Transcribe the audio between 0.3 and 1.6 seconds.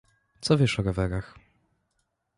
Co wiesz o rowerach?